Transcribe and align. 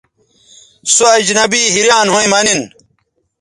سو 0.93 1.05
اجنبی 1.19 1.61
حیریان 1.73 2.07
َھویں 2.13 2.29
مہ 2.31 2.39
نِن 2.45 2.61